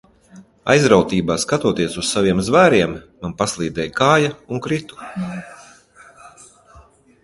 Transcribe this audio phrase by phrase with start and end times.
[0.73, 5.03] Aizrautībā skatoties uz saviem zvēriem, man paslīdēja kāja un kritu.